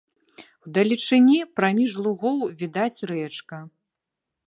[0.67, 3.65] Удалечыні, праміж лугоў, відаць рэчка.